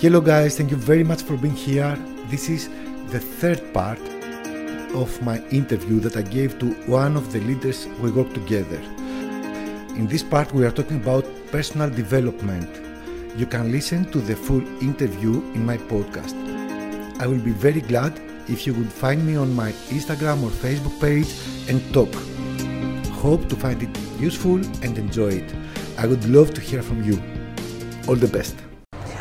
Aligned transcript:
Hello, 0.00 0.22
guys, 0.22 0.56
thank 0.56 0.70
you 0.70 0.78
very 0.78 1.04
much 1.04 1.20
for 1.24 1.36
being 1.36 1.54
here. 1.54 1.94
This 2.30 2.48
is 2.48 2.70
the 3.10 3.20
third 3.20 3.74
part 3.74 4.00
of 4.94 5.20
my 5.20 5.44
interview 5.48 6.00
that 6.00 6.16
I 6.16 6.22
gave 6.22 6.58
to 6.60 6.72
one 6.88 7.18
of 7.18 7.30
the 7.34 7.40
leaders 7.40 7.86
we 8.00 8.10
work 8.10 8.32
together. 8.32 8.78
In 9.98 10.06
this 10.06 10.22
part, 10.22 10.54
we 10.54 10.64
are 10.64 10.70
talking 10.70 10.96
about 10.96 11.26
personal 11.48 11.90
development. 11.90 12.66
You 13.36 13.44
can 13.44 13.70
listen 13.70 14.10
to 14.12 14.22
the 14.22 14.34
full 14.34 14.66
interview 14.80 15.34
in 15.52 15.66
my 15.66 15.76
podcast. 15.76 16.34
I 17.20 17.26
will 17.26 17.44
be 17.50 17.52
very 17.52 17.82
glad 17.82 18.18
if 18.48 18.66
you 18.66 18.72
would 18.72 18.90
find 18.90 19.26
me 19.26 19.36
on 19.36 19.54
my 19.54 19.72
Instagram 19.90 20.42
or 20.42 20.48
Facebook 20.48 20.98
page 20.98 21.28
and 21.68 21.78
talk. 21.92 22.14
Hope 23.20 23.50
to 23.50 23.54
find 23.54 23.82
it 23.82 23.94
useful 24.18 24.64
and 24.82 24.96
enjoy 24.96 25.42
it. 25.44 25.54
I 25.98 26.06
would 26.06 26.24
love 26.24 26.54
to 26.54 26.62
hear 26.62 26.82
from 26.82 27.02
you. 27.02 27.20
All 28.08 28.16
the 28.16 28.28
best. 28.28 28.56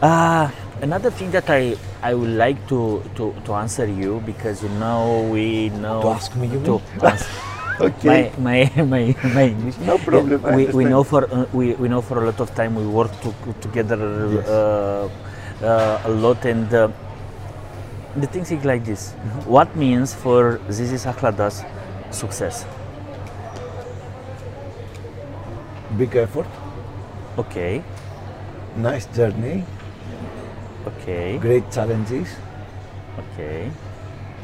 Uh, 0.00 0.50
another 0.80 1.10
thing 1.10 1.30
that 1.30 1.48
I, 1.50 1.76
I 2.02 2.14
would 2.14 2.30
like 2.30 2.56
to, 2.68 3.02
to, 3.16 3.34
to 3.44 3.52
answer 3.54 3.86
you 3.86 4.22
because 4.24 4.62
you 4.62 4.70
know 4.70 5.28
we 5.30 5.68
know 5.68 6.00
To 6.02 6.08
ask 6.08 6.34
me, 6.36 6.48
you 6.48 6.62
to 6.64 6.80
ask 7.02 7.28
Okay. 7.80 8.32
my, 8.38 8.68
my, 8.76 8.84
my, 8.84 9.16
my 9.34 9.42
English. 9.44 9.76
No 9.78 9.98
problem, 9.98 10.42
we, 10.54 10.66
we 10.66 10.84
know 10.84 11.02
for 11.02 11.24
uh, 11.32 11.46
we, 11.52 11.72
we 11.74 11.88
know 11.88 12.00
for 12.02 12.22
a 12.22 12.26
lot 12.26 12.40
of 12.40 12.54
time 12.54 12.74
we 12.74 12.86
work 12.86 13.10
to, 13.22 13.34
together 13.60 13.96
Yes. 14.34 14.48
uh, 14.48 15.08
uh, 15.62 16.00
a 16.04 16.10
lot 16.10 16.44
and 16.44 16.72
uh, 16.74 16.88
the 18.16 18.26
things 18.26 18.50
is 18.50 18.64
like 18.64 18.84
this. 18.84 19.12
Mm-hmm. 19.12 19.50
What 19.50 19.74
means 19.76 20.14
for 20.14 20.60
Zizi 20.70 20.96
Sakladas 20.96 21.64
success? 22.12 22.66
Big 25.98 26.14
effort, 26.16 26.46
Okay, 27.38 27.82
nice 28.76 29.06
journey, 29.06 29.64
okay, 30.86 31.38
great 31.38 31.70
challenges. 31.70 32.28
okay, 33.18 33.70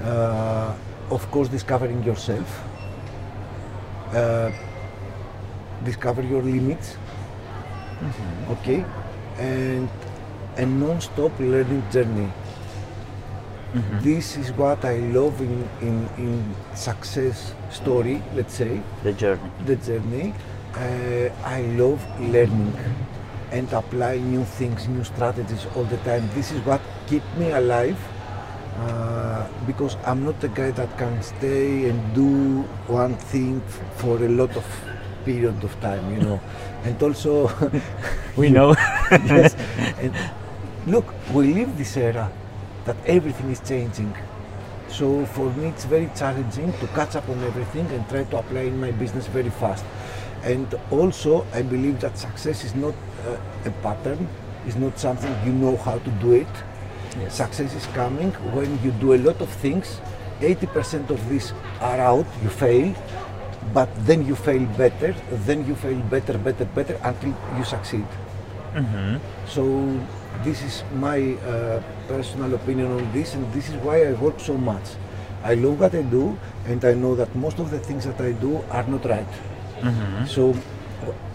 uh, 0.03 0.75
of 1.11 1.31
course 1.31 1.49
discovering 1.49 2.03
yourself. 2.03 2.63
Uh, 4.13 4.51
discover 5.85 6.23
your 6.23 6.43
limits. 6.43 6.97
Okay. 8.51 8.85
And 9.39 9.89
a 10.57 10.67
non-stop 10.67 11.39
learning 11.39 11.83
journey. 11.91 12.31
This 14.01 14.39
is 14.39 14.53
what 14.53 14.87
i 14.87 14.97
love 15.13 15.39
in, 15.43 15.69
in, 15.83 16.09
in 16.17 16.55
success 16.75 17.53
story 17.71 18.23
let's 18.35 18.55
say. 18.55 18.81
The 19.03 19.13
journey. 19.13 19.51
the 19.67 19.77
journey. 19.77 20.33
Uh, 20.75 21.29
i 21.45 21.61
love 21.77 22.01
learning 22.21 22.73
and 23.53 23.71
apply 23.73 24.19
new 24.19 24.45
things 24.45 24.89
new 24.89 25.05
strategies 25.05 25.67
all 25.77 25.85
the 25.85 25.99
time. 25.99 26.29
This 26.35 26.51
is 26.53 26.61
what 26.67 26.81
keep 27.07 27.23
me 27.39 27.51
alive 27.53 27.99
uh, 28.81 29.47
because 29.67 29.97
i'm 30.05 30.25
not 30.25 30.43
a 30.45 30.49
guy 30.49 30.71
that 30.71 30.91
can 30.99 31.23
stay 31.23 31.89
and 31.89 32.15
do 32.15 32.63
one 32.93 33.15
thing 33.33 33.63
f- 33.67 33.81
for 34.01 34.17
a 34.23 34.29
lot 34.29 34.55
of 34.57 34.65
period 35.25 35.63
of 35.65 35.81
time 35.81 36.05
you 36.15 36.21
know. 36.23 36.41
And 36.85 37.03
also 37.03 37.49
We 38.37 38.51
know. 38.51 38.75
yes. 39.11 39.55
And 39.99 40.13
look 40.87 41.07
we 41.33 41.55
live 41.55 41.77
this 41.79 41.97
era 41.97 42.31
that 42.85 42.97
everything 43.07 43.51
is 43.51 43.61
changing. 43.61 44.15
So 44.89 45.27
for 45.27 45.51
me 45.55 45.69
it's 45.69 45.85
very 45.85 46.11
challenging 46.15 46.73
to 46.79 46.87
catch 46.89 47.17
up 47.17 47.29
on 47.29 47.43
everything 47.45 47.87
and 47.87 48.09
try 48.09 48.25
to 48.25 48.39
apply 48.39 48.61
in 48.71 48.79
my 48.79 48.93
business 48.93 49.27
very 49.27 49.51
fast 49.51 49.85
and 50.43 50.75
also 50.91 51.45
i 51.55 51.63
believe 51.63 52.01
that 52.01 52.17
success 52.19 52.65
is 52.65 52.75
not 52.75 52.95
uh, 53.27 53.37
a 53.65 53.71
pattern 53.83 54.29
it's 54.67 54.77
not 54.77 54.99
something 54.99 55.33
you 55.47 55.53
know 55.53 55.77
how 55.79 55.99
to 55.99 56.11
do 56.23 56.33
it 56.33 56.47
Yes. 57.19 57.37
success 57.37 57.75
is 57.75 57.87
coming 57.95 58.31
when 58.53 58.79
you 58.85 58.91
do 59.01 59.15
a 59.15 59.21
lot 59.27 59.41
of 59.41 59.49
things 59.49 60.01
80% 60.41 61.09
of 61.09 61.29
these 61.31 61.55
are 61.81 61.99
out 61.99 62.27
you 62.43 62.51
fail 62.51 62.93
but 63.73 63.89
then 64.05 64.27
you 64.27 64.35
fail 64.37 64.67
better 64.77 65.15
then 65.49 65.67
you 65.67 65.75
fail 65.75 65.97
better 66.11 66.37
better 66.37 66.67
better 66.67 67.01
until 67.05 67.33
you 67.57 67.65
succeed 67.65 68.05
so 69.49 69.65
this 70.45 70.61
is 70.63 70.85
my 70.93 71.33
uh, 71.49 71.81
personal 72.07 72.53
opinion 72.55 72.93
on 72.93 73.11
this, 73.15 73.33
and 73.33 73.51
this 73.55 73.71
is 73.71 73.75
why 73.77 74.05
I 74.05 74.13
work 74.13 74.39
so 74.39 74.53
much. 74.59 74.85
I 75.43 75.55
love 75.55 75.81
what 75.81 75.95
I 75.95 76.03
do, 76.03 76.37
and 76.67 76.85
I 76.85 76.93
know 76.93 77.15
that 77.15 77.35
most 77.35 77.59
of 77.59 77.71
the 77.71 77.79
things 77.79 78.05
that 78.05 78.21
I 78.21 78.33
do 78.33 78.61
are 78.71 78.85
not 78.87 79.07
right. 79.07 79.27
Mm-hmm. 79.81 80.27
So 80.27 80.55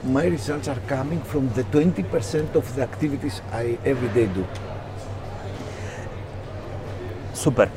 my 0.03 0.25
results 0.25 0.67
are 0.67 0.79
coming 0.87 1.21
from 1.21 1.49
the 1.53 1.63
20% 1.65 2.55
of 2.55 2.75
the 2.75 2.81
activities 2.81 3.41
I 3.51 3.77
every 3.85 4.09
day 4.09 4.27
do. 4.27 4.45
Super. 7.33 7.69